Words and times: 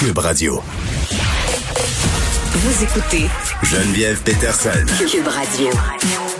Cube 0.00 0.16
Radio. 0.16 0.62
Vous 2.54 2.84
écoutez 2.84 3.28
Geneviève 3.62 4.22
Peterson. 4.22 4.86
Cube 4.98 5.28
Radio. 5.28 6.39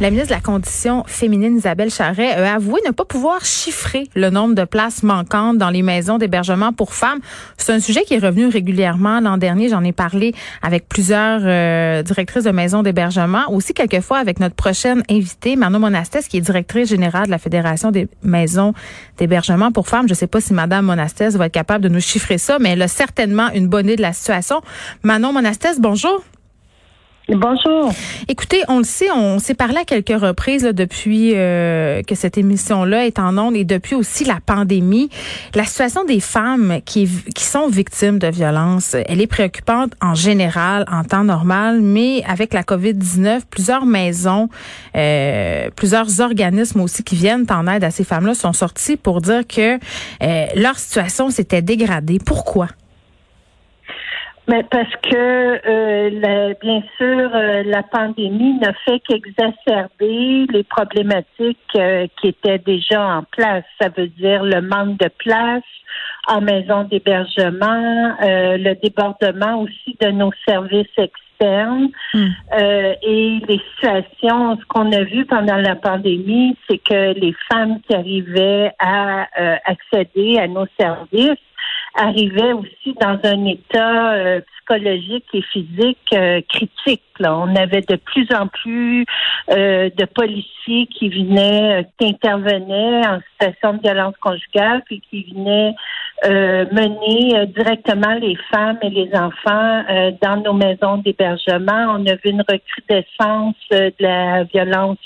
La 0.00 0.08
ministre 0.08 0.30
de 0.30 0.34
la 0.34 0.40
Condition 0.40 1.04
féminine, 1.06 1.58
Isabelle 1.58 1.90
Charret, 1.90 2.30
a 2.30 2.54
avoué 2.54 2.80
ne 2.86 2.90
pas 2.90 3.04
pouvoir 3.04 3.44
chiffrer 3.44 4.08
le 4.14 4.30
nombre 4.30 4.54
de 4.54 4.64
places 4.64 5.02
manquantes 5.02 5.58
dans 5.58 5.68
les 5.68 5.82
maisons 5.82 6.16
d'hébergement 6.16 6.72
pour 6.72 6.94
femmes. 6.94 7.18
C'est 7.58 7.74
un 7.74 7.80
sujet 7.80 8.04
qui 8.04 8.14
est 8.14 8.18
revenu 8.18 8.46
régulièrement 8.46 9.20
l'an 9.20 9.36
dernier. 9.36 9.68
J'en 9.68 9.84
ai 9.84 9.92
parlé 9.92 10.34
avec 10.62 10.88
plusieurs 10.88 11.42
euh, 11.44 12.02
directrices 12.02 12.44
de 12.44 12.50
maisons 12.50 12.82
d'hébergement, 12.82 13.42
aussi 13.52 13.74
quelquefois 13.74 14.16
avec 14.16 14.40
notre 14.40 14.54
prochaine 14.54 15.02
invitée, 15.10 15.54
Manon 15.54 15.80
Monastès, 15.80 16.26
qui 16.28 16.38
est 16.38 16.40
directrice 16.40 16.88
générale 16.88 17.26
de 17.26 17.30
la 17.30 17.38
Fédération 17.38 17.90
des 17.90 18.08
maisons 18.22 18.72
d'hébergement 19.18 19.70
pour 19.70 19.86
femmes. 19.86 20.08
Je 20.08 20.12
ne 20.12 20.16
sais 20.16 20.26
pas 20.26 20.40
si 20.40 20.54
Madame 20.54 20.86
Monastès 20.86 21.36
va 21.36 21.44
être 21.44 21.52
capable 21.52 21.84
de 21.84 21.90
nous 21.90 22.00
chiffrer 22.00 22.38
ça, 22.38 22.58
mais 22.58 22.70
elle 22.70 22.80
a 22.80 22.88
certainement 22.88 23.50
une 23.52 23.68
bonne 23.68 23.84
idée 23.84 23.96
de 23.96 24.02
la 24.02 24.14
situation. 24.14 24.62
Manon 25.02 25.34
Monastès, 25.34 25.78
bonjour. 25.78 26.24
Bonjour. 27.36 27.92
Écoutez, 28.26 28.62
on 28.66 28.78
le 28.78 28.84
sait, 28.84 29.08
on 29.12 29.38
s'est 29.38 29.54
parlé 29.54 29.76
à 29.76 29.84
quelques 29.84 30.20
reprises 30.20 30.64
depuis 30.64 31.32
euh, 31.36 32.02
que 32.02 32.16
cette 32.16 32.36
émission-là 32.36 33.06
est 33.06 33.20
en 33.20 33.38
ondes 33.38 33.54
et 33.54 33.64
depuis 33.64 33.94
aussi 33.94 34.24
la 34.24 34.40
pandémie. 34.44 35.10
La 35.54 35.62
situation 35.64 36.04
des 36.04 36.18
femmes 36.18 36.80
qui, 36.84 37.08
qui 37.32 37.44
sont 37.44 37.68
victimes 37.68 38.18
de 38.18 38.26
violences, 38.26 38.96
elle 39.06 39.20
est 39.20 39.28
préoccupante 39.28 39.92
en 40.02 40.16
général, 40.16 40.84
en 40.90 41.04
temps 41.04 41.22
normal, 41.22 41.80
mais 41.80 42.24
avec 42.26 42.52
la 42.52 42.62
COVID-19, 42.62 43.42
plusieurs 43.48 43.86
maisons, 43.86 44.48
euh, 44.96 45.70
plusieurs 45.76 46.20
organismes 46.20 46.80
aussi 46.80 47.04
qui 47.04 47.14
viennent 47.14 47.46
en 47.50 47.68
aide 47.68 47.84
à 47.84 47.92
ces 47.92 48.02
femmes-là 48.02 48.34
sont 48.34 48.52
sortis 48.52 48.96
pour 48.96 49.20
dire 49.20 49.46
que 49.46 49.78
euh, 50.22 50.46
leur 50.56 50.76
situation 50.76 51.30
s'était 51.30 51.62
dégradée. 51.62 52.18
Pourquoi? 52.18 52.66
Mais 54.50 54.64
parce 54.64 54.92
que, 55.02 55.14
euh, 55.68 56.54
bien 56.60 56.82
sûr, 56.96 57.30
euh, 57.32 57.62
la 57.64 57.84
pandémie 57.84 58.58
n'a 58.58 58.72
fait 58.84 58.98
qu'exacerber 58.98 60.46
les 60.52 60.64
problématiques 60.64 61.58
euh, 61.76 62.08
qui 62.20 62.28
étaient 62.28 62.58
déjà 62.58 63.00
en 63.00 63.22
place. 63.30 63.62
Ça 63.80 63.90
veut 63.96 64.08
dire 64.08 64.42
le 64.42 64.60
manque 64.60 64.98
de 64.98 65.08
place 65.18 65.62
en 66.26 66.40
maison 66.40 66.82
d'hébergement, 66.84 68.14
le 68.20 68.74
débordement 68.74 69.62
aussi 69.62 69.96
de 70.00 70.10
nos 70.10 70.30
services 70.46 70.86
externes 70.96 71.88
hmm. 72.14 72.28
et 73.02 73.40
les 73.48 73.60
situations. 73.74 74.56
Ce 74.56 74.64
qu'on 74.68 74.92
a 74.92 75.02
vu 75.02 75.24
pendant 75.26 75.56
la 75.56 75.76
pandémie, 75.76 76.56
c'est 76.68 76.78
que 76.78 77.18
les 77.18 77.34
femmes 77.50 77.80
qui 77.82 77.94
arrivaient 77.94 78.70
à 78.78 79.26
accéder 79.64 80.38
à 80.38 80.46
nos 80.46 80.66
services 80.78 81.38
arrivait 81.94 82.52
aussi 82.52 82.94
dans 83.00 83.18
un 83.24 83.44
état 83.46 84.12
euh, 84.12 84.40
psychologique 84.40 85.26
et 85.32 85.42
physique 85.42 86.12
euh, 86.12 86.40
critique. 86.48 87.02
On 87.28 87.54
avait 87.56 87.82
de 87.82 87.96
plus 87.96 88.26
en 88.34 88.46
plus 88.46 89.04
euh, 89.50 89.90
de 89.96 90.04
policiers 90.04 90.86
qui 90.86 91.08
venaient, 91.08 91.86
qui 91.98 92.08
intervenaient 92.08 93.06
en 93.06 93.20
situation 93.32 93.74
de 93.74 93.82
violence 93.82 94.14
conjugale, 94.20 94.82
puis 94.86 95.00
qui 95.08 95.32
venaient 95.34 95.74
mener 96.22 97.46
directement 97.46 98.12
les 98.20 98.36
femmes 98.52 98.78
et 98.82 98.90
les 98.90 99.10
enfants 99.14 99.84
dans 100.20 100.36
nos 100.44 100.52
maisons 100.52 100.98
d'hébergement. 100.98 101.96
On 101.96 102.04
a 102.06 102.14
vu 102.16 102.26
une 102.26 102.42
recrudescence 102.46 103.56
de 103.70 103.90
la 104.00 104.44
violence 104.44 104.98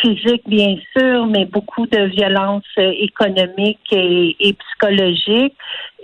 physique, 0.00 0.42
bien 0.48 0.74
sûr, 0.96 1.26
mais 1.26 1.44
beaucoup 1.44 1.86
de 1.86 2.06
violence 2.06 2.64
économique 2.76 3.78
et, 3.92 4.36
et 4.40 4.54
psychologique 4.54 5.54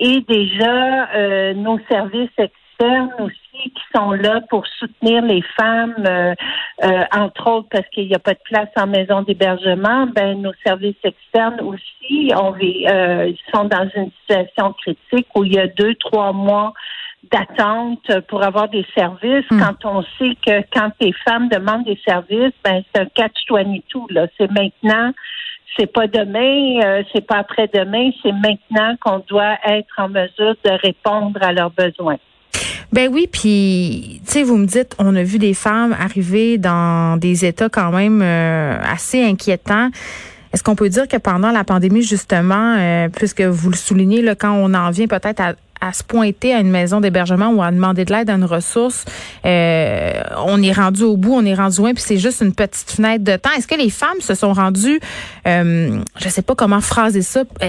et 0.01 0.21
déjà 0.23 1.11
euh, 1.15 1.55
nos 1.55 1.79
services 1.91 2.31
externes 2.81 3.13
aussi 3.21 3.71
qui 3.71 3.83
sont 3.95 4.13
là 4.13 4.41
pour 4.49 4.67
soutenir 4.79 5.23
les 5.23 5.43
femmes, 5.59 5.95
euh, 6.07 6.35
euh, 6.85 7.05
entre 7.13 7.51
autres 7.51 7.69
parce 7.71 7.87
qu'il 7.89 8.09
n'y 8.09 8.15
a 8.15 8.19
pas 8.19 8.35
de 8.35 8.41
place 8.45 8.69
en 8.77 8.87
maison 8.87 9.23
d'hébergement, 9.23 10.07
ben 10.07 10.41
nos 10.41 10.53
services 10.65 10.97
externes 11.05 11.61
aussi 11.61 12.33
on, 12.35 12.55
euh, 12.55 13.33
sont 13.55 13.65
dans 13.65 13.89
une 13.95 14.11
situation 14.21 14.73
critique 14.75 15.27
où 15.35 15.45
il 15.45 15.55
y 15.55 15.59
a 15.59 15.67
deux, 15.67 15.95
trois 15.97 16.33
mois 16.33 16.73
d'attente 17.31 18.11
pour 18.29 18.43
avoir 18.43 18.69
des 18.69 18.87
services 18.97 19.45
hmm. 19.51 19.61
quand 19.61 19.85
on 19.85 20.03
sait 20.19 20.35
que 20.45 20.63
quand 20.73 20.91
les 21.01 21.13
femmes 21.25 21.49
demandent 21.49 21.85
des 21.85 22.01
services, 22.07 22.55
ben 22.65 22.83
c'est 22.95 23.03
un 23.03 23.07
catch 23.07 23.37
22 23.51 23.83
là. 24.11 24.27
C'est 24.39 24.51
maintenant 24.51 25.13
c'est 25.79 25.93
pas 25.93 26.09
demain, 26.09 26.81
euh, 26.85 27.03
c'est 27.13 27.25
pas 27.25 27.37
après-demain, 27.37 28.11
c'est 28.23 28.33
maintenant 28.33 28.97
qu'on 29.01 29.21
doit 29.29 29.57
être 29.65 29.95
en 29.99 30.09
mesure 30.09 30.57
de 30.65 30.71
répondre 30.83 31.41
à 31.43 31.53
leurs 31.53 31.71
besoins. 31.71 32.17
Ben 32.93 33.09
oui, 33.13 33.29
puis 33.31 34.21
tu 34.27 34.33
sais, 34.33 34.43
vous 34.43 34.57
me 34.57 34.67
dites, 34.67 34.95
on 34.99 35.15
a 35.15 35.23
vu 35.23 35.39
des 35.39 35.55
femmes 35.55 35.95
arriver 35.99 36.59
dans 36.59 37.17
des 37.17 37.45
états 37.45 37.69
quand 37.69 37.93
même 37.93 38.21
euh, 38.23 38.79
assez 38.83 39.23
inquiétants. 39.23 39.91
Est-ce 40.53 40.65
qu'on 40.65 40.75
peut 40.75 40.89
dire 40.89 41.07
que 41.07 41.17
pendant 41.17 41.53
la 41.53 41.63
pandémie, 41.63 42.03
justement, 42.03 42.77
euh, 42.77 43.09
puisque 43.09 43.43
vous 43.43 43.71
le 43.71 43.77
soulignez, 43.77 44.23
là, 44.23 44.35
quand 44.35 44.53
on 44.53 44.75
en 44.75 44.91
vient 44.91 45.07
peut-être 45.07 45.41
à 45.41 45.55
à 45.81 45.93
se 45.93 46.05
pointer 46.05 46.55
à 46.55 46.61
une 46.61 46.71
maison 46.71 47.01
d'hébergement 47.01 47.49
ou 47.49 47.63
à 47.63 47.71
demander 47.71 48.05
de 48.05 48.13
l'aide 48.13 48.31
à 48.31 48.35
une 48.35 48.45
ressource, 48.45 49.05
euh, 49.47 50.13
on 50.45 50.63
est 50.63 50.73
rendu 50.73 51.03
au 51.03 51.17
bout, 51.17 51.35
on 51.35 51.45
est 51.45 51.55
rendu 51.55 51.79
loin, 51.79 51.95
puis 51.95 52.03
c'est 52.07 52.19
juste 52.19 52.43
une 52.43 52.55
petite 52.55 52.91
fenêtre 52.91 53.25
de 53.25 53.37
temps. 53.37 53.51
Est-ce 53.57 53.67
que 53.67 53.77
les 53.77 53.91
femmes 53.91 54.21
se 54.21 54.35
sont 54.35 54.53
rendues, 54.53 55.01
euh, 55.47 55.99
je 56.19 56.29
sais 56.29 56.43
pas 56.43 56.55
comment 56.55 56.81
phraser 56.81 57.23
ça, 57.23 57.41
euh, 57.63 57.67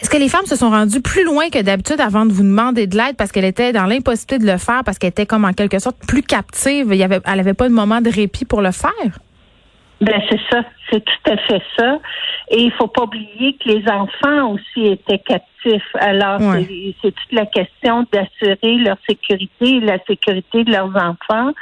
est-ce 0.00 0.10
que 0.10 0.16
les 0.16 0.28
femmes 0.28 0.46
se 0.46 0.56
sont 0.56 0.70
rendues 0.70 1.00
plus 1.00 1.24
loin 1.24 1.48
que 1.48 1.62
d'habitude 1.62 2.00
avant 2.00 2.26
de 2.26 2.32
vous 2.32 2.42
demander 2.42 2.86
de 2.86 2.96
l'aide 2.96 3.16
parce 3.16 3.32
qu'elle 3.32 3.44
était 3.44 3.72
dans 3.72 3.86
l'impossibilité 3.86 4.38
de 4.38 4.50
le 4.50 4.58
faire, 4.58 4.82
parce 4.84 4.98
qu'elle 4.98 5.10
était 5.10 5.26
comme 5.26 5.44
en 5.44 5.52
quelque 5.52 5.78
sorte 5.78 5.96
plus 6.06 6.22
captive, 6.22 6.88
il 6.90 6.96
y 6.96 7.02
elle 7.02 7.40
avait 7.40 7.54
pas 7.54 7.68
de 7.68 7.74
moment 7.74 8.00
de 8.00 8.10
répit 8.10 8.44
pour 8.44 8.60
le 8.60 8.72
faire? 8.72 9.18
Ben 10.00 10.20
c'est 10.28 10.40
ça, 10.50 10.62
c'est 10.90 11.04
tout 11.04 11.30
à 11.30 11.36
fait 11.36 11.62
ça. 11.76 11.98
Et 12.50 12.62
il 12.62 12.72
faut 12.72 12.86
pas 12.86 13.02
oublier 13.02 13.54
que 13.54 13.68
les 13.68 13.88
enfants 13.88 14.52
aussi 14.52 14.86
étaient 14.86 15.18
captifs. 15.18 15.94
Alors 15.94 16.40
c'est 17.02 17.10
toute 17.12 17.32
la 17.32 17.46
question 17.46 18.06
d'assurer 18.12 18.76
leur 18.76 18.96
sécurité 19.08 19.76
et 19.76 19.80
la 19.80 19.98
sécurité 20.06 20.62
de 20.62 20.70
leurs 20.70 20.94
enfants 20.94 21.52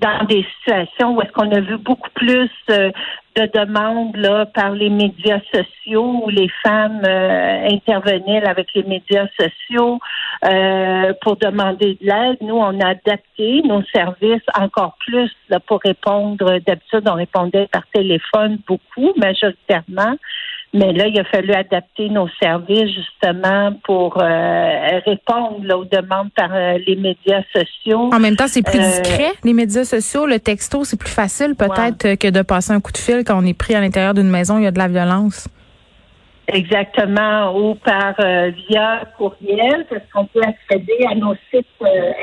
dans 0.00 0.24
des 0.24 0.46
situations 0.58 1.14
où 1.14 1.20
est-ce 1.20 1.32
qu'on 1.32 1.50
a 1.50 1.60
vu 1.60 1.76
beaucoup 1.76 2.08
plus 2.14 2.50
euh, 2.70 2.90
de 3.36 3.46
demandes 3.54 4.16
là 4.16 4.46
par 4.46 4.72
les 4.72 4.90
médias 4.90 5.40
sociaux 5.52 6.22
où 6.24 6.30
les 6.30 6.50
femmes 6.64 7.02
euh, 7.06 7.68
intervenaient 7.68 8.44
avec 8.44 8.68
les 8.74 8.82
médias 8.82 9.26
sociaux 9.38 10.00
euh, 10.44 11.12
pour 11.20 11.36
demander 11.36 11.98
de 12.00 12.06
l'aide. 12.06 12.38
Nous, 12.40 12.56
on 12.56 12.80
a 12.80 12.88
adapté 12.88 13.62
nos 13.62 13.82
services 13.92 14.42
encore 14.58 14.96
plus 15.06 15.30
là, 15.48 15.60
pour 15.60 15.80
répondre. 15.84 16.58
D'habitude, 16.66 17.06
on 17.06 17.14
répondait 17.14 17.68
par 17.70 17.82
téléphone 17.92 18.58
beaucoup, 18.70 19.12
majoritairement. 19.16 20.16
Mais 20.72 20.92
là, 20.92 21.08
il 21.08 21.18
a 21.18 21.24
fallu 21.24 21.52
adapter 21.52 22.08
nos 22.10 22.28
services 22.40 22.94
justement 22.94 23.72
pour 23.82 24.22
euh, 24.22 25.00
répondre 25.04 25.76
aux 25.76 25.84
demandes 25.84 26.30
par 26.36 26.50
euh, 26.52 26.78
les 26.86 26.94
médias 26.94 27.42
sociaux. 27.52 28.10
En 28.12 28.20
même 28.20 28.36
temps, 28.36 28.46
c'est 28.46 28.62
plus 28.62 28.78
euh, 28.78 29.00
discret, 29.02 29.32
les 29.42 29.52
médias 29.52 29.82
sociaux. 29.82 30.26
Le 30.26 30.38
texto, 30.38 30.84
c'est 30.84 30.98
plus 30.98 31.10
facile 31.10 31.56
peut-être 31.56 32.14
que 32.14 32.28
de 32.30 32.42
passer 32.42 32.72
un 32.72 32.80
coup 32.80 32.92
de 32.92 32.98
fil 32.98 33.24
quand 33.24 33.42
on 33.42 33.46
est 33.46 33.58
pris 33.58 33.74
à 33.74 33.80
l'intérieur 33.80 34.14
d'une 34.14 34.30
maison, 34.30 34.58
il 34.58 34.64
y 34.64 34.68
a 34.68 34.70
de 34.70 34.78
la 34.78 34.86
violence. 34.86 35.48
Exactement, 36.46 37.56
ou 37.56 37.74
par 37.76 38.14
via 38.68 39.04
courriel, 39.16 39.86
parce 39.88 40.02
qu'on 40.12 40.26
peut 40.26 40.42
accéder 40.42 40.98
à 41.08 41.14
nos 41.14 41.34
sites 41.50 41.66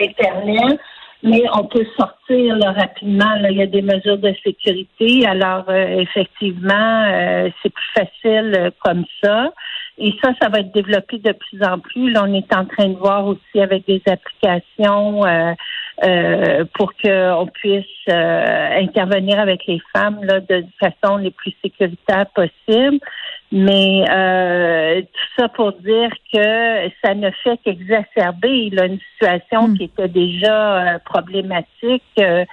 Internet 0.02 0.80
mais 1.27 1.43
on 1.53 1.65
peut 1.65 1.85
sortir 1.97 2.55
là, 2.55 2.71
rapidement. 2.71 3.35
Il 3.49 3.57
y 3.57 3.61
a 3.61 3.67
des 3.67 3.81
mesures 3.81 4.17
de 4.17 4.33
sécurité. 4.43 5.25
Alors, 5.27 5.65
euh, 5.69 5.99
effectivement, 5.99 7.05
euh, 7.07 7.49
c'est 7.61 7.71
plus 7.71 7.91
facile 7.95 8.53
euh, 8.55 8.69
comme 8.83 9.03
ça. 9.23 9.51
Et 9.97 10.13
ça, 10.23 10.31
ça 10.41 10.49
va 10.49 10.59
être 10.59 10.71
développé 10.73 11.17
de 11.17 11.31
plus 11.31 11.63
en 11.63 11.79
plus. 11.79 12.11
Là, 12.11 12.23
on 12.27 12.33
est 12.33 12.53
en 12.53 12.65
train 12.65 12.89
de 12.89 12.97
voir 12.97 13.25
aussi 13.25 13.59
avec 13.59 13.85
des 13.88 14.01
applications 14.07 15.24
pour 16.75 16.94
qu'on 17.01 17.47
puisse 17.47 18.07
intervenir 18.07 19.39
avec 19.39 19.65
les 19.65 19.81
femmes 19.95 20.19
là, 20.23 20.39
de 20.39 20.63
façon 20.80 21.18
les 21.18 21.31
plus 21.31 21.51
sécuritaire 21.63 22.27
possible. 22.27 23.00
Mais 23.51 24.03
euh, 24.09 25.01
tout 25.01 25.41
ça 25.41 25.47
pour 25.47 25.71
dire 25.73 26.09
que 26.33 26.89
ça 27.01 27.15
ne 27.15 27.31
fait 27.44 27.57
qu'exacerber 27.63 28.69
une 28.71 28.99
situation 29.13 29.69
hmm. 29.69 29.77
qui 29.77 29.83
était 29.85 30.09
déjà 30.09 30.95
euh, 30.95 30.99
problématique 31.05 32.03
euh, 32.19 32.44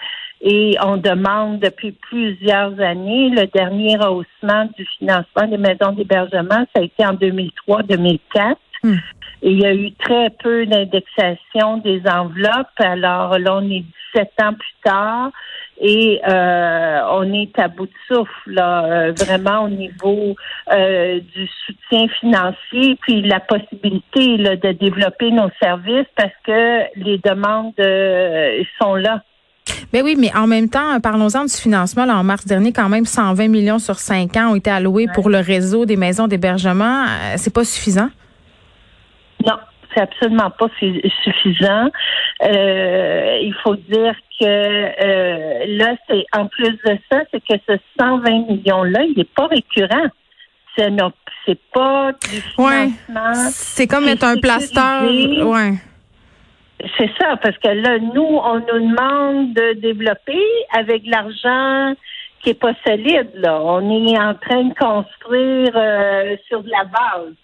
et 0.41 0.77
on 0.85 0.97
demande 0.97 1.59
depuis 1.59 1.93
plusieurs 1.93 2.79
années 2.79 3.31
le 3.31 3.47
dernier 3.47 3.97
rehaussement 3.97 4.69
du 4.77 4.87
financement 4.99 5.49
des 5.49 5.59
maisons 5.59 5.93
d'hébergement, 5.93 6.65
ça 6.75 6.81
a 6.81 6.83
été 6.83 7.05
en 7.05 7.15
2003-2004. 7.15 8.55
Hmm. 8.85 8.95
Et 9.43 9.51
il 9.51 9.61
y 9.61 9.67
a 9.67 9.75
eu 9.75 9.93
très 9.95 10.31
peu 10.31 10.65
d'indexation 10.67 11.79
des 11.79 12.03
enveloppes. 12.07 12.69
Alors 12.79 13.39
là, 13.39 13.57
on 13.57 13.69
est 13.69 13.85
17 14.15 14.33
ans 14.43 14.53
plus 14.53 14.75
tard 14.85 15.31
et 15.81 16.21
euh, 16.29 17.01
on 17.11 17.33
est 17.33 17.59
à 17.59 17.69
bout 17.69 17.87
de 17.87 17.93
souffle 18.09 18.31
là, 18.47 18.85
euh, 18.85 19.13
vraiment 19.13 19.65
au 19.65 19.69
niveau 19.69 20.37
euh, 20.73 21.21
du 21.35 21.49
soutien 21.67 22.07
financier 22.21 22.97
puis 23.03 23.23
la 23.23 23.41
possibilité 23.41 24.37
là, 24.37 24.57
de 24.57 24.73
développer 24.73 25.31
nos 25.31 25.51
services 25.61 26.07
parce 26.17 26.33
que 26.47 26.81
les 26.97 27.19
demandes 27.19 27.75
sont 28.81 28.95
là. 28.95 29.23
Ben 29.93 30.03
oui, 30.05 30.17
mais 30.19 30.35
en 30.37 30.47
même 30.47 30.69
temps, 30.69 31.01
parlons-en 31.01 31.45
du 31.45 31.55
financement. 31.55 32.05
Là, 32.05 32.17
en 32.17 32.25
mars 32.25 32.47
dernier, 32.47 32.73
quand 32.73 32.89
même, 32.89 33.05
120 33.05 33.49
millions 33.49 33.79
sur 33.79 33.99
5 33.99 34.37
ans 34.37 34.53
ont 34.53 34.55
été 34.57 34.71
alloués 34.71 35.07
pour 35.15 35.31
le 35.31 35.39
réseau 35.39 35.87
des 35.87 35.97
maisons 35.97 36.27
d'hébergement. 36.27 37.07
C'est 37.37 37.53
pas 37.53 37.65
suffisant? 37.65 38.09
Non, 39.47 39.57
c'est 39.95 40.03
absolument 40.03 40.51
pas 40.51 40.69
suffisant. 40.79 41.91
Euh, 42.43 43.39
il 43.43 43.55
faut 43.63 43.77
dire 43.77 44.15
que 44.41 44.45
euh, 44.45 45.65
là, 45.79 45.95
c'est 46.09 46.25
en 46.37 46.47
plus 46.47 46.73
de 46.73 46.99
ça, 47.11 47.21
c'est 47.31 47.41
que 47.41 47.55
ce 47.69 47.77
120 47.99 48.51
millions-là, 48.51 49.05
il 49.05 49.15
n'est 49.17 49.25
pas 49.25 49.47
récurrent. 49.47 50.09
C'est 50.77 50.91
c'est 51.47 51.61
pas 51.73 52.13
du 52.13 52.41
financement. 52.41 53.35
C'est 53.51 53.87
comme 53.87 54.09
être 54.09 54.25
un 54.25 54.37
plaster. 54.37 55.43
Ouais. 55.45 55.75
C'est 56.99 57.11
ça, 57.19 57.37
parce 57.37 57.57
que 57.59 57.69
là, 57.69 57.99
nous, 57.99 58.23
on 58.23 58.59
nous 58.59 58.91
demande 58.91 59.55
de 59.55 59.75
développer 59.75 60.43
avec 60.77 61.03
l'argent 61.07 61.95
qui 62.43 62.51
est 62.51 62.61
pas 62.61 62.75
solide. 62.87 63.31
Là, 63.35 63.61
on 63.63 63.89
est 63.91 64.19
en 64.19 64.35
train 64.35 64.65
de 64.65 64.75
construire 64.75 65.73
euh, 65.75 66.37
sur 66.49 66.63
de 66.63 66.71
la 66.71 66.85
base. 66.85 67.35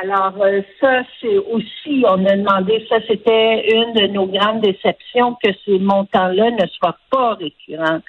Alors 0.00 0.34
euh, 0.40 0.62
ça, 0.80 1.02
c'est 1.20 1.36
aussi, 1.36 2.04
on 2.08 2.24
a 2.24 2.36
demandé, 2.36 2.84
ça 2.88 2.96
c'était 3.06 3.70
une 3.70 3.92
de 3.92 4.06
nos 4.06 4.26
grandes 4.26 4.62
déceptions 4.62 5.36
que 5.42 5.50
ces 5.66 5.78
montants-là 5.78 6.50
ne 6.50 6.66
soient 6.68 6.96
pas 7.10 7.34
récurrents, 7.34 8.00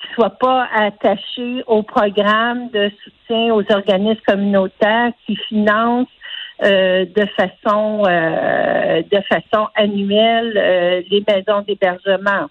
qu'ils 0.00 0.14
soient 0.14 0.38
pas 0.38 0.68
attachés 0.72 1.64
au 1.66 1.82
programme 1.82 2.70
de 2.70 2.88
soutien 3.02 3.52
aux 3.52 3.64
organismes 3.72 4.22
communautaires 4.24 5.10
qui 5.26 5.34
financent 5.48 6.06
euh, 6.62 7.04
de 7.04 7.26
façon 7.36 8.04
euh, 8.06 9.02
de 9.02 9.20
façon 9.28 9.66
annuelle 9.74 11.04
les 11.10 11.24
maisons 11.26 11.62
d'hébergement. 11.66 12.46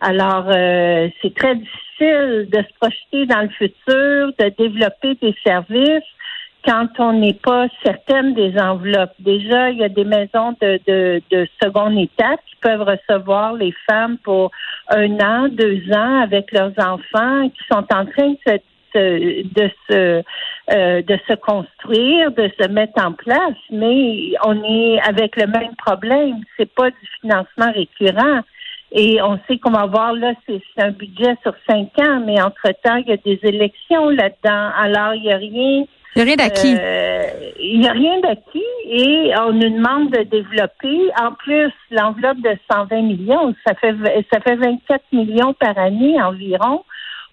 Alors, 0.00 0.46
c'est 0.48 1.34
très 1.36 1.54
difficile 1.54 2.48
de 2.50 2.58
se 2.58 2.78
projeter 2.80 3.26
dans 3.26 3.42
le 3.42 3.50
futur, 3.50 4.32
de 4.38 4.48
développer 4.56 5.16
des 5.16 5.34
services 5.44 6.02
quand 6.64 6.88
on 6.98 7.12
n'est 7.14 7.38
pas 7.42 7.66
certaine 7.84 8.34
des 8.34 8.56
enveloppes. 8.58 9.14
Déjà, 9.18 9.70
il 9.70 9.78
y 9.78 9.84
a 9.84 9.88
des 9.88 10.04
maisons 10.04 10.56
de, 10.60 10.80
de, 10.86 11.22
de 11.30 11.46
seconde 11.62 11.98
étape 11.98 12.40
qui 12.46 12.56
peuvent 12.60 12.82
recevoir 12.82 13.54
les 13.54 13.74
femmes 13.88 14.18
pour 14.18 14.50
un 14.88 15.18
an, 15.20 15.48
deux 15.48 15.82
ans 15.92 16.22
avec 16.22 16.52
leurs 16.52 16.72
enfants 16.78 17.48
qui 17.48 17.64
sont 17.70 17.84
en 17.92 18.06
train 18.06 18.30
de 18.30 18.38
se 18.46 18.58
de 18.94 19.70
se 19.88 20.22
euh, 20.70 21.02
de 21.02 21.18
se 21.26 21.34
construire, 21.34 22.30
de 22.32 22.50
se 22.60 22.68
mettre 22.68 23.02
en 23.04 23.12
place, 23.12 23.56
mais 23.70 24.32
on 24.44 24.62
est 24.62 25.00
avec 25.00 25.36
le 25.36 25.46
même 25.46 25.74
problème. 25.76 26.36
C'est 26.56 26.72
pas 26.72 26.90
du 26.90 27.08
financement 27.20 27.72
récurrent. 27.72 28.40
Et 28.94 29.22
on 29.22 29.40
sait 29.48 29.56
qu'on 29.56 29.70
va 29.70 29.80
avoir 29.80 30.12
là, 30.12 30.34
c'est 30.46 30.60
un 30.76 30.90
budget 30.90 31.34
sur 31.42 31.54
cinq 31.66 31.98
ans, 31.98 32.20
mais 32.26 32.40
entre-temps, 32.42 32.96
il 32.96 33.08
y 33.08 33.12
a 33.12 33.16
des 33.16 33.40
élections 33.42 34.10
là-dedans. 34.10 34.70
Alors, 34.76 35.14
il 35.14 35.22
n'y 35.22 35.32
a 35.32 35.38
rien 35.38 35.84
il 36.14 36.22
n'y 36.22 36.22
a 36.22 36.24
rien 36.24 36.36
d'acquis. 36.36 36.76
Euh, 36.78 37.22
il 37.60 37.80
n'y 37.80 37.88
a 37.88 37.92
rien 37.92 38.20
d'acquis 38.20 38.62
et 38.90 39.32
on 39.38 39.52
nous 39.52 39.70
demande 39.70 40.10
de 40.10 40.22
développer. 40.24 40.98
En 41.20 41.32
plus, 41.32 41.72
l'enveloppe 41.90 42.38
de 42.38 42.56
120 42.70 43.02
millions, 43.02 43.54
ça 43.66 43.74
fait 43.74 43.94
ça 44.32 44.40
fait 44.40 44.56
24 44.56 45.02
millions 45.12 45.54
par 45.54 45.78
année 45.78 46.20
environ 46.20 46.84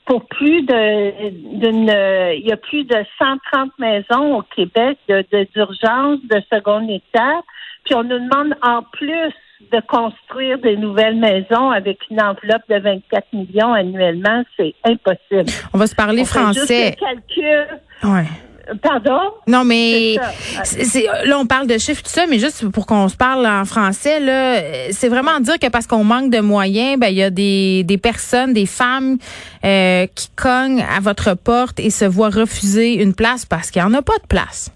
pour 0.06 0.26
plus 0.28 0.62
de 0.64 1.30
d'une 1.58 1.92
il 2.38 2.48
y 2.48 2.52
a 2.52 2.58
plus 2.58 2.86
de 2.86 2.98
130 3.18 3.72
maisons 3.80 4.38
au 4.38 4.42
Québec 4.44 4.98
de 5.10 5.26
d'urgence 5.54 6.20
de, 6.24 6.38
de 6.38 6.44
seconde 6.52 6.90
étape. 6.90 7.46
Puis 7.84 7.96
on 7.96 8.04
nous 8.04 8.20
demande 8.20 8.56
en 8.62 8.84
plus 8.84 9.34
de 9.72 9.82
construire 9.82 10.58
des 10.60 10.78
nouvelles 10.78 11.18
maisons 11.18 11.70
avec 11.70 12.00
une 12.10 12.22
enveloppe 12.22 12.64
de 12.70 12.80
24 12.80 13.34
millions 13.34 13.74
annuellement, 13.74 14.44
c'est 14.56 14.74
impossible. 14.86 15.52
On 15.74 15.78
va 15.78 15.88
se 15.88 15.96
parler 15.96 16.24
français. 16.24 16.96
Juste 16.98 17.02
le 17.02 17.06
calcul. 17.06 17.80
Ouais. 18.04 18.49
Pardon? 18.82 19.20
Non, 19.48 19.64
mais 19.64 20.18
c'est, 20.64 21.08
là, 21.26 21.40
on 21.40 21.46
parle 21.46 21.68
de 21.68 21.78
chiffres, 21.78 22.04
tout 22.04 22.10
ça, 22.10 22.26
mais 22.28 22.40
juste 22.40 22.70
pour 22.72 22.86
qu'on 22.86 23.08
se 23.08 23.16
parle 23.16 23.46
en 23.46 23.66
français, 23.66 24.20
là, 24.20 24.62
c'est 24.92 25.10
vraiment 25.10 25.40
dire 25.40 25.60
que 25.60 25.68
parce 25.70 25.88
qu'on 25.88 26.04
manque 26.04 26.32
de 26.32 26.40
moyens, 26.40 27.00
ben, 27.00 27.08
il 27.08 27.16
y 27.16 27.24
a 27.24 27.30
des, 27.30 27.84
des 27.84 27.98
personnes, 27.98 28.54
des 28.54 28.66
femmes 28.66 29.18
euh, 29.66 30.06
qui 30.16 30.30
cognent 30.36 30.82
à 30.84 31.00
votre 31.02 31.36
porte 31.36 31.80
et 31.80 31.90
se 31.90 32.06
voient 32.06 32.30
refuser 32.30 33.02
une 33.02 33.14
place 33.14 33.46
parce 33.46 33.72
qu'il 33.72 33.82
n'y 33.82 33.88
en 33.88 33.94
a 33.94 34.02
pas 34.02 34.18
de 34.22 34.28
place. 34.28 34.72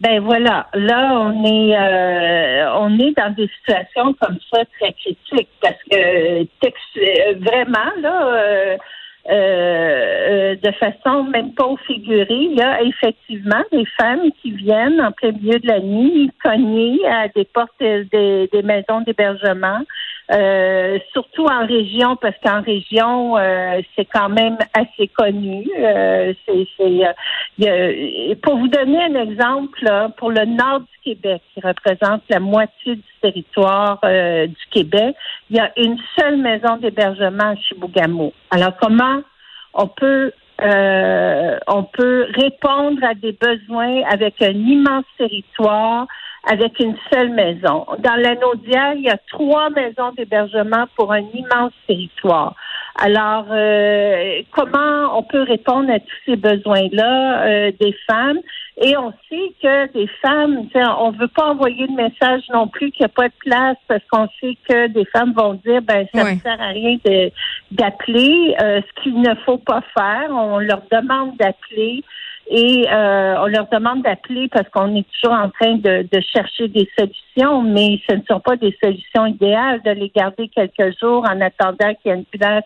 Ben 0.00 0.18
voilà, 0.18 0.66
là 0.74 1.12
on 1.12 1.44
est 1.44 1.76
euh, 1.76 2.72
on 2.74 2.98
est 2.98 3.12
dans 3.16 3.32
des 3.36 3.48
situations 3.60 4.12
comme 4.20 4.36
ça 4.52 4.64
très 4.80 4.92
critiques 4.94 5.48
parce 5.60 5.76
que 5.88 6.42
texte, 6.60 7.38
vraiment 7.38 7.92
là 8.00 8.78
euh, 9.30 9.32
euh, 9.32 10.56
de 10.56 10.72
façon 10.72 11.24
même 11.24 11.52
pas 11.54 11.66
au 11.66 11.76
figuré. 11.76 12.26
Il 12.28 12.56
y 12.58 12.62
a 12.62 12.82
effectivement 12.82 13.62
des 13.70 13.84
femmes 14.00 14.30
qui 14.40 14.50
viennent 14.50 15.00
en 15.00 15.12
plein 15.12 15.32
milieu 15.32 15.58
de 15.58 15.66
la 15.66 15.80
nuit 15.80 16.30
cogner 16.42 16.98
à 17.06 17.28
des 17.28 17.44
portes 17.44 17.70
des 17.80 18.62
maisons 18.64 19.00
d'hébergement, 19.06 19.80
euh, 20.32 20.98
surtout 21.12 21.44
en 21.44 21.66
région, 21.66 22.16
parce 22.16 22.36
qu'en 22.42 22.62
région, 22.62 23.36
c'est 23.96 24.06
quand 24.06 24.28
même 24.28 24.56
assez 24.74 25.08
connu. 25.08 25.68
c'est, 26.46 26.66
c'est, 26.78 28.36
pour 28.42 28.56
vous 28.56 28.68
donner 28.68 29.02
un 29.02 29.14
exemple, 29.22 29.80
pour 30.16 30.30
le 30.30 30.44
nord 30.44 30.80
du 30.80 31.14
Québec, 31.14 31.42
qui 31.52 31.60
représente 31.60 32.22
la 32.30 32.40
moitié 32.40 32.96
du 32.96 33.02
territoire 33.20 34.00
du 34.02 34.66
Québec, 34.70 35.14
il 35.50 35.56
y 35.56 35.60
a 35.60 35.70
une 35.76 35.98
seule 36.18 36.38
maison 36.38 36.76
d'hébergement 36.76 37.50
à 37.50 37.56
Chibougamau. 37.56 38.32
Alors, 38.50 38.76
comment 38.80 39.22
on 39.74 39.86
peut 39.86 40.32
euh, 40.62 41.58
on 41.66 41.82
peut 41.82 42.26
répondre 42.34 43.02
à 43.02 43.14
des 43.14 43.32
besoins 43.32 44.02
avec 44.08 44.40
un 44.42 44.52
immense 44.52 45.04
territoire, 45.18 46.06
avec 46.44 46.78
une 46.80 46.96
seule 47.12 47.30
maison. 47.30 47.86
Dans 47.98 48.16
l'Anaudière, 48.16 48.94
il 48.94 49.02
y 49.02 49.10
a 49.10 49.18
trois 49.30 49.70
maisons 49.70 50.10
d'hébergement 50.16 50.86
pour 50.96 51.12
un 51.12 51.22
immense 51.34 51.72
territoire. 51.86 52.54
Alors, 52.96 53.46
euh, 53.50 54.42
comment 54.50 55.18
on 55.18 55.22
peut 55.22 55.42
répondre 55.42 55.90
à 55.90 55.98
tous 55.98 56.16
ces 56.26 56.36
besoins-là 56.36 57.46
euh, 57.46 57.72
des 57.80 57.94
femmes? 58.06 58.38
Et 58.80 58.96
on 58.96 59.12
sait 59.28 59.52
que 59.62 59.92
des 59.92 60.08
femmes, 60.22 60.66
on 60.74 61.12
ne 61.12 61.18
veut 61.18 61.28
pas 61.28 61.50
envoyer 61.50 61.86
le 61.86 61.94
message 61.94 62.42
non 62.52 62.68
plus 62.68 62.90
qu'il 62.90 63.04
n'y 63.04 63.06
a 63.06 63.14
pas 63.14 63.28
de 63.28 63.34
place 63.40 63.76
parce 63.86 64.02
qu'on 64.10 64.28
sait 64.40 64.56
que 64.68 64.88
des 64.88 65.04
femmes 65.06 65.32
vont 65.34 65.54
dire, 65.54 65.82
ben 65.82 66.06
ça 66.14 66.24
ne 66.24 66.38
sert 66.38 66.60
à 66.60 66.68
rien 66.68 66.96
d'appeler. 67.70 68.56
Euh, 68.62 68.80
ce 68.80 69.02
qu'il 69.02 69.20
ne 69.20 69.34
faut 69.44 69.58
pas 69.58 69.82
faire, 69.94 70.30
on 70.30 70.58
leur 70.58 70.82
demande 70.90 71.36
d'appeler. 71.36 72.02
Et 72.54 72.86
on 72.90 73.46
leur 73.46 73.66
demande 73.72 74.02
d'appeler 74.02 74.48
parce 74.48 74.68
qu'on 74.68 74.94
est 74.94 75.06
toujours 75.14 75.34
en 75.34 75.48
train 75.48 75.76
de, 75.76 76.06
de, 76.12 76.20
chercher 76.20 76.68
des 76.68 76.86
solutions, 76.98 77.62
mais 77.62 77.98
ce 78.06 78.16
ne 78.16 78.22
sont 78.30 78.40
pas 78.40 78.56
des 78.56 78.76
solutions 78.82 79.24
idéales 79.24 79.80
de 79.82 79.90
les 79.92 80.12
garder 80.14 80.48
quelques 80.48 80.98
jours 81.00 81.24
en 81.26 81.40
attendant 81.40 81.94
qu'il 81.94 82.10
y 82.10 82.14
ait 82.14 82.18
une 82.18 82.26
place 82.26 82.64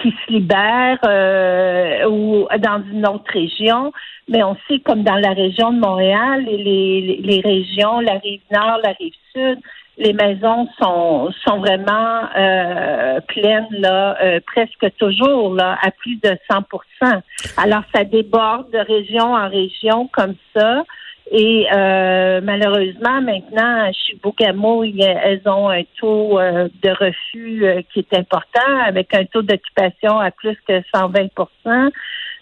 qui 0.00 0.10
se 0.10 0.32
libèrent 0.32 0.98
euh, 1.04 2.08
ou 2.08 2.46
dans 2.58 2.82
une 2.90 3.06
autre 3.06 3.30
région. 3.32 3.92
Mais 4.28 4.42
on 4.42 4.56
sait, 4.68 4.78
comme 4.80 5.02
dans 5.02 5.16
la 5.16 5.32
région 5.32 5.72
de 5.72 5.80
Montréal, 5.80 6.46
et 6.48 6.56
les, 6.56 7.20
les 7.22 7.40
régions, 7.40 8.00
la 8.00 8.14
rive 8.14 8.40
nord, 8.50 8.78
la 8.82 8.92
rive 8.92 9.12
sud, 9.34 9.58
les 9.98 10.12
maisons 10.12 10.66
sont, 10.80 11.30
sont 11.44 11.58
vraiment 11.58 12.22
euh, 12.36 13.20
pleines 13.28 13.66
là, 13.70 14.16
euh, 14.22 14.40
presque 14.46 14.86
toujours 14.98 15.54
là, 15.54 15.78
à 15.82 15.90
plus 15.90 16.16
de 16.16 16.36
100% 16.50 17.20
Alors, 17.56 17.82
ça 17.94 18.04
déborde 18.04 18.70
de 18.72 18.78
région 18.78 19.34
en 19.34 19.48
région 19.48 20.08
comme 20.12 20.34
ça. 20.56 20.84
Et 21.32 21.66
euh, 21.72 22.40
malheureusement, 22.42 23.20
maintenant, 23.20 23.84
à 23.84 23.92
Chibougamau, 23.92 24.82
elles 24.82 25.42
ont 25.46 25.68
un 25.68 25.82
taux 26.00 26.40
euh, 26.40 26.68
de 26.82 26.90
refus 26.90 27.64
euh, 27.64 27.82
qui 27.92 28.00
est 28.00 28.14
important, 28.18 28.80
avec 28.84 29.14
un 29.14 29.24
taux 29.26 29.42
d'occupation 29.42 30.18
à 30.18 30.32
plus 30.32 30.56
que 30.66 30.82
120 30.92 31.28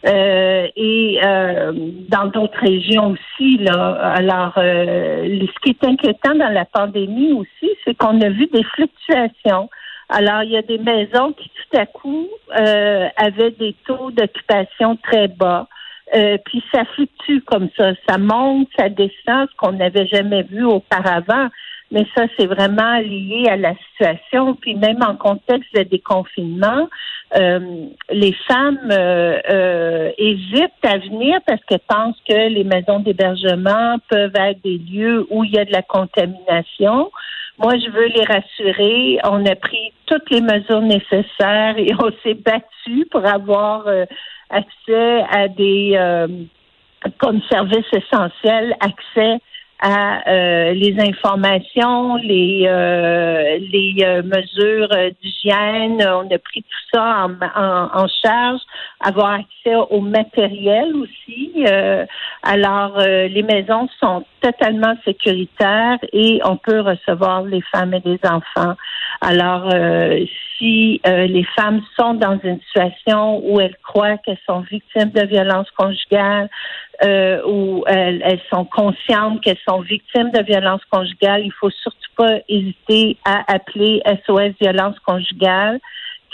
et 0.04 1.18
dans 2.08 2.26
d'autres 2.26 2.60
régions 2.60 3.14
aussi. 3.14 3.58
Là. 3.58 3.94
Alors, 4.14 4.52
ce 4.56 5.60
qui 5.62 5.70
est 5.70 5.84
inquiétant 5.84 6.34
dans 6.34 6.52
la 6.52 6.64
pandémie 6.64 7.32
aussi, 7.32 7.70
c'est 7.84 7.94
qu'on 7.94 8.20
a 8.20 8.28
vu 8.28 8.46
des 8.46 8.62
fluctuations. 8.64 9.68
Alors, 10.08 10.42
il 10.42 10.50
y 10.50 10.56
a 10.56 10.62
des 10.62 10.78
maisons 10.78 11.32
qui 11.32 11.50
tout 11.50 11.76
à 11.76 11.86
coup 11.86 12.28
avaient 12.54 13.50
des 13.58 13.74
taux 13.86 14.10
d'occupation 14.10 14.96
très 14.96 15.28
bas. 15.28 15.68
Euh, 16.14 16.38
puis 16.44 16.62
ça 16.72 16.84
fluctue 16.86 17.40
comme 17.46 17.68
ça, 17.76 17.92
ça 18.08 18.16
monte, 18.18 18.68
ça 18.78 18.88
descend, 18.88 19.48
ce 19.50 19.56
qu'on 19.58 19.72
n'avait 19.72 20.06
jamais 20.06 20.42
vu 20.42 20.64
auparavant. 20.64 21.48
mais 21.90 22.06
ça, 22.14 22.26
c'est 22.36 22.46
vraiment 22.46 22.98
lié 22.98 23.46
à 23.48 23.56
la 23.56 23.74
situation. 23.90 24.54
Puis 24.54 24.74
même 24.74 25.02
en 25.02 25.16
contexte 25.16 25.74
de 25.74 25.82
déconfinement, 25.82 26.88
euh, 27.36 27.88
les 28.10 28.32
femmes 28.46 28.90
euh, 28.90 29.38
euh, 29.50 30.10
hésitent 30.16 30.72
à 30.82 30.96
venir 30.96 31.38
parce 31.46 31.62
qu'elles 31.64 31.80
pensent 31.86 32.20
que 32.26 32.48
les 32.48 32.64
maisons 32.64 33.00
d'hébergement 33.00 33.98
peuvent 34.08 34.34
être 34.34 34.62
des 34.62 34.78
lieux 34.78 35.26
où 35.28 35.44
il 35.44 35.52
y 35.52 35.58
a 35.58 35.66
de 35.66 35.72
la 35.72 35.82
contamination. 35.82 37.10
Moi, 37.58 37.74
je 37.76 37.90
veux 37.90 38.06
les 38.06 38.24
rassurer. 38.24 39.18
On 39.24 39.44
a 39.44 39.56
pris 39.56 39.92
toutes 40.06 40.30
les 40.30 40.40
mesures 40.40 40.80
nécessaires 40.80 41.76
et 41.76 41.92
on 41.98 42.10
s'est 42.22 42.34
battu 42.34 43.06
pour 43.10 43.26
avoir 43.26 43.86
accès 44.48 45.22
à 45.30 45.48
des 45.48 45.98
comme 47.18 47.40
service 47.50 47.86
essentiel, 47.92 48.74
accès 48.80 49.38
à 49.80 50.28
euh, 50.28 50.72
les 50.72 50.96
informations, 50.98 52.16
les 52.16 52.64
euh, 52.66 53.58
les 53.60 53.94
euh, 54.02 54.22
mesures 54.22 54.88
d'hygiène. 55.22 56.02
On 56.02 56.28
a 56.34 56.38
pris 56.38 56.62
tout 56.62 56.88
ça 56.92 57.26
en, 57.26 58.02
en, 58.02 58.06
charge, 58.08 58.60
avoir 59.00 59.34
accès 59.34 59.74
au 59.90 60.00
matériel 60.00 60.94
aussi. 60.96 61.64
alors, 62.42 62.98
les 62.98 63.42
maisons 63.42 63.88
sont 64.00 64.24
totalement 64.40 64.94
sécuritaires 65.04 65.98
et 66.12 66.40
on 66.44 66.56
peut 66.56 66.80
recevoir 66.80 67.42
les 67.42 67.62
femmes 67.72 67.94
et 67.94 68.02
les 68.04 68.20
enfants. 68.24 68.74
Alors, 69.20 69.70
si 70.56 71.00
les 71.04 71.46
femmes 71.56 71.82
sont 71.98 72.14
dans 72.14 72.38
une 72.44 72.60
situation 72.60 73.40
où 73.44 73.60
elles 73.60 73.76
croient 73.82 74.18
qu'elles 74.18 74.38
sont 74.46 74.60
victimes 74.60 75.10
de 75.10 75.26
violences 75.26 75.70
conjugales, 75.72 76.48
euh, 77.04 77.40
où 77.46 77.84
elles, 77.86 78.20
elles, 78.24 78.40
sont 78.52 78.64
conscientes 78.64 79.40
qu'elles 79.42 79.58
sont 79.68 79.80
victimes 79.80 80.30
de 80.32 80.42
violences 80.42 80.84
conjugales, 80.90 81.42
il 81.44 81.52
faut 81.52 81.70
surtout 81.70 82.10
pas 82.16 82.38
hésiter 82.48 83.16
à 83.24 83.52
appeler 83.52 84.02
SOS 84.26 84.54
violence 84.60 84.98
conjugale 85.00 85.78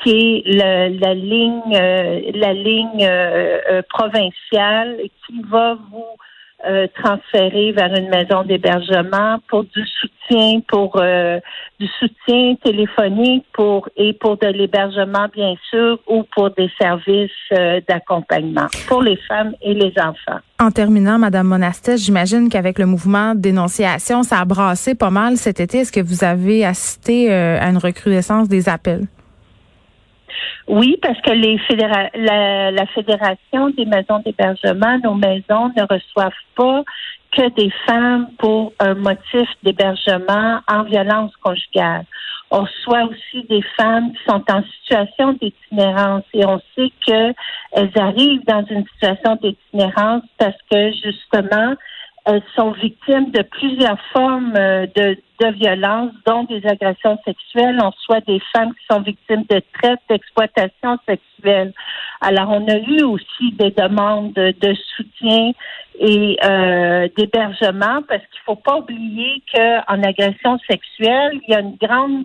qui 0.03 0.11
est 0.11 0.43
le, 0.47 0.99
la 0.99 1.15
ligne 1.15 1.61
euh, 1.75 2.21
la 2.35 2.53
ligne 2.55 3.07
euh, 3.07 3.59
euh, 3.71 3.83
provinciale 3.89 4.97
qui 5.27 5.43
va 5.43 5.75
vous 5.91 6.17
euh, 6.67 6.87
transférer 7.03 7.73
vers 7.73 7.93
une 7.95 8.09
maison 8.09 8.43
d'hébergement 8.43 9.39
pour 9.49 9.65
du 9.65 9.85
soutien, 10.01 10.61
pour 10.67 10.97
euh, 10.97 11.39
du 11.79 11.87
soutien 11.99 12.55
téléphonique 12.65 13.45
pour 13.53 13.89
et 13.97 14.13
pour 14.15 14.39
de 14.39 14.47
l'hébergement 14.47 15.27
bien 15.35 15.55
sûr 15.71 15.99
ou 16.07 16.25
pour 16.35 16.51
des 16.51 16.71
services 16.81 17.31
euh, 17.53 17.81
d'accompagnement 17.89 18.67
pour 18.89 19.03
les 19.03 19.17
femmes 19.29 19.55
et 19.63 19.75
les 19.75 19.93
enfants. 19.99 20.41
En 20.61 20.71
terminant, 20.71 21.19
Madame 21.19 21.49
Monastet, 21.49 21.97
j'imagine 21.99 22.49
qu'avec 22.49 22.79
le 22.79 22.87
mouvement 22.87 23.35
dénonciation, 23.35 24.23
ça 24.23 24.41
a 24.41 24.45
brassé 24.45 24.95
pas 24.95 25.11
mal 25.11 25.37
cet 25.37 25.61
été. 25.61 25.79
Est-ce 25.79 25.93
que 25.93 26.01
vous 26.01 26.25
avez 26.25 26.65
assisté 26.65 27.33
à 27.33 27.69
une 27.69 27.79
recrudescence 27.79 28.49
des 28.49 28.69
appels? 28.69 29.07
Oui, 30.69 30.97
parce 31.03 31.21
que 31.21 31.31
la, 31.31 32.71
la, 32.71 32.87
Fédération 32.87 33.71
des 33.71 33.85
maisons 33.85 34.21
d'hébergement, 34.25 34.99
nos 35.03 35.15
maisons 35.15 35.71
ne 35.77 35.83
reçoivent 35.83 36.33
pas 36.57 36.83
que 37.33 37.49
des 37.55 37.71
femmes 37.87 38.29
pour 38.39 38.73
un 38.79 38.95
motif 38.95 39.49
d'hébergement 39.63 40.61
en 40.69 40.85
violence 40.85 41.33
conjugale. 41.43 42.05
On 42.51 42.63
reçoit 42.63 43.05
aussi 43.05 43.47
des 43.49 43.63
femmes 43.77 44.13
qui 44.13 44.25
sont 44.29 44.45
en 44.49 44.63
situation 44.63 45.33
d'itinérance 45.33 46.23
et 46.33 46.45
on 46.47 46.61
sait 46.77 46.93
qu'elles 47.05 47.35
arrivent 47.97 48.45
dans 48.47 48.65
une 48.67 48.85
situation 48.95 49.37
d'itinérance 49.43 50.23
parce 50.39 50.57
que 50.71 50.93
justement, 50.93 51.75
elles 52.27 52.43
sont 52.57 52.71
victimes 52.73 53.31
de 53.33 53.43
plusieurs 53.43 54.01
formes 54.13 54.55
euh, 54.57 54.87
de, 54.97 55.17
de 55.41 55.53
violence, 55.53 56.13
dont 56.27 56.45
des 56.45 56.65
agressions 56.67 57.19
sexuelles. 57.25 57.79
On 57.83 57.93
soit 57.93 58.25
des 58.27 58.41
femmes 58.55 58.73
qui 58.75 58.87
sont 58.91 59.01
victimes 59.01 59.45
de 59.51 59.61
traite, 59.75 60.01
d'exploitation 60.09 60.99
sexuelle. 61.07 61.73
Alors, 62.21 62.51
on 62.51 62.67
a 62.69 62.79
eu 62.79 63.03
aussi 63.03 63.53
des 63.53 63.71
demandes 63.71 64.33
de, 64.33 64.75
soutien 64.97 65.53
et 66.01 66.37
euh, 66.43 67.09
d'hébergement 67.17 68.03
parce 68.09 68.23
qu'il 68.23 68.41
faut 68.47 68.57
pas 68.57 68.79
oublier 68.79 69.43
qu'en 69.55 70.03
agression 70.03 70.59
sexuelle, 70.69 71.41
il 71.47 71.53
y 71.53 71.55
a 71.55 71.61
une 71.61 71.77
grande 71.77 72.25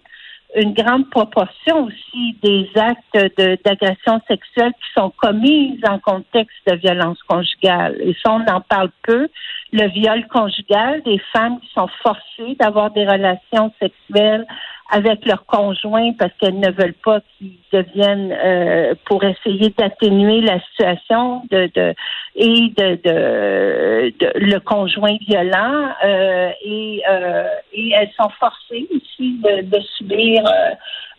une 0.55 0.73
grande 0.73 1.09
proportion 1.11 1.85
aussi 1.85 2.35
des 2.41 2.69
actes 2.75 3.35
d'agression 3.63 4.19
sexuelle 4.27 4.71
qui 4.73 4.99
sont 4.99 5.11
commis 5.11 5.79
en 5.87 5.99
contexte 5.99 6.57
de 6.67 6.75
violence 6.75 7.21
conjugale. 7.23 7.97
Et 8.01 8.15
ça, 8.23 8.31
on 8.31 8.45
en 8.51 8.61
parle 8.61 8.89
peu. 9.03 9.27
Le 9.71 9.87
viol 9.89 10.27
conjugal, 10.27 11.03
des 11.03 11.19
femmes 11.31 11.59
qui 11.59 11.69
sont 11.73 11.89
forcées 12.01 12.55
d'avoir 12.59 12.89
des 12.91 13.05
relations 13.05 13.71
sexuelles 13.79 14.47
avec 14.91 15.25
leurs 15.25 15.46
conjoints 15.46 16.13
parce 16.17 16.31
qu'elles 16.39 16.60
ne 16.60 16.72
veulent 16.72 16.96
pas 17.03 17.19
qu'ils 17.38 17.58
deviennent 17.72 18.31
euh, 18.31 18.96
pour 19.05 19.24
essayer 19.24 19.74
d'atténuer 19.77 20.41
la 20.41 20.60
situation 20.62 21.43
de, 21.51 21.69
de 21.75 21.93
et 22.36 22.74
de, 22.77 22.96
de, 23.03 24.31
le 24.36 24.60
conjoint 24.60 25.17
violent 25.27 25.89
euh, 26.03 26.50
et, 26.63 27.01
euh, 27.10 27.48
et 27.74 27.91
elles 27.96 28.12
sont 28.19 28.29
forcées 28.39 28.88
aussi 28.96 29.39
de, 29.43 29.62
de 29.62 29.79
subir 29.98 30.43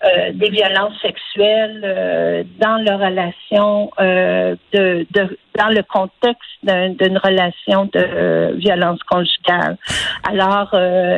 euh, 0.02 0.32
des 0.32 0.48
violences 0.48 0.98
sexuelles 1.02 1.82
euh, 1.84 2.42
dans 2.58 2.78
leur 2.78 3.00
relation, 3.00 3.90
euh, 4.00 4.56
de, 4.72 5.06
de, 5.10 5.38
dans 5.58 5.68
le 5.68 5.82
contexte 5.82 6.48
d'une 6.62 7.18
relation 7.18 7.84
de 7.92 8.54
violence 8.56 9.02
conjugale. 9.02 9.76
Alors, 10.26 10.70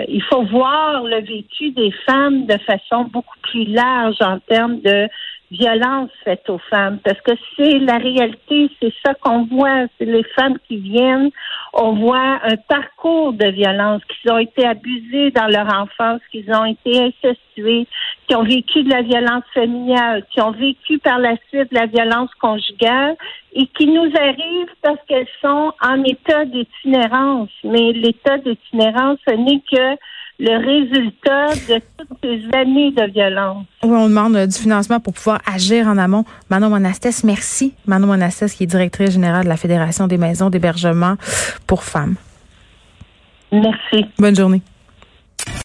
il 0.09 0.23
faut 0.29 0.43
voir 0.47 1.05
le 1.05 1.21
vécu 1.21 1.71
des 1.71 1.93
femmes 2.07 2.47
de 2.47 2.57
façon 2.59 3.05
beaucoup 3.05 3.39
plus 3.43 3.67
large 3.67 4.17
en 4.21 4.39
termes 4.41 4.81
de 4.81 5.09
violence 5.53 6.11
faite 6.25 6.49
aux 6.49 6.61
femmes, 6.71 6.99
parce 7.05 7.21
que 7.21 7.33
c'est 7.57 7.79
la 7.79 7.99
réalité, 7.99 8.71
c'est 8.81 8.93
ça 9.05 9.15
qu'on 9.15 9.45
voit, 9.45 9.87
c'est 9.99 10.07
les 10.07 10.25
femmes 10.35 10.57
qui 10.67 10.79
viennent, 10.79 11.31
on 11.75 11.93
voit 11.93 12.41
un 12.43 12.57
parcours 12.69 13.35
de 13.35 13.49
violence, 13.49 14.03
qu'ils 14.05 14.33
ont 14.33 14.39
été 14.39 14.67
abusés 14.67 15.31
dans 15.31 15.47
leur 15.47 15.67
enfance, 15.67 16.21
qu'ils 16.31 16.51
ont 16.53 16.65
été 16.65 17.03
incestués, 17.03 17.87
qui 18.27 18.35
ont 18.35 18.45
vécu 18.45 18.83
de 18.83 18.91
la 18.91 19.03
violence 19.03 19.45
familiale, 19.53 20.25
qui 20.33 20.41
ont 20.41 20.53
vécu 20.53 20.99
par 20.99 21.19
la 21.19 21.37
suite 21.49 21.71
de 21.71 21.79
la 21.79 21.87
violence 21.87 22.31
conjugale 22.41 23.17
et 23.53 23.67
qui 23.67 23.87
nous 23.87 24.11
arrivent 24.19 24.75
parce 24.81 24.99
qu'elles 25.07 25.29
sont 25.43 25.73
en 25.83 26.03
état 26.05 26.47
d'itinérance. 26.47 27.51
Mais 27.65 27.93
l'état 27.93 28.39
d'itinérance, 28.39 29.19
ce 29.29 29.35
n'est 29.35 29.63
que 29.71 29.99
le 30.39 30.57
résultat 30.57 31.55
de 31.69 31.81
toutes 31.97 32.19
ces 32.23 32.57
années 32.57 32.91
de 32.91 33.13
violence. 33.13 33.67
Oui, 33.83 33.91
on 33.95 34.09
demande 34.09 34.37
euh, 34.37 34.47
du 34.47 34.57
financement 34.57 35.01
pour 35.01 35.13
pouvoir 35.13 35.41
agir 35.47 35.87
en 35.87 35.99
amont. 35.99 36.25
Manon 36.51 36.71
Monastès, 36.71 37.25
merci. 37.25 37.75
Manon 37.87 38.09
Monastès, 38.09 38.53
qui 38.53 38.65
est 38.65 38.67
directrice 38.67 39.13
générale 39.13 39.45
de 39.45 39.49
la 39.49 39.57
Fédération 39.57 40.07
des 40.07 40.19
maisons 40.19 40.51
d'hébergement 40.51 41.17
pour 41.67 41.85
femmes. 41.85 42.17
Merci. 43.53 44.07
Bonne 44.19 44.35
journée. 44.35 44.63